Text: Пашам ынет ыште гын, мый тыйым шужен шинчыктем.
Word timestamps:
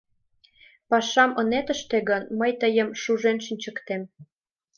Пашам 0.89 1.31
ынет 1.41 1.67
ыште 1.73 1.97
гын, 2.09 2.23
мый 2.39 2.51
тыйым 2.61 2.89
шужен 3.01 3.37
шинчыктем. 3.45 4.01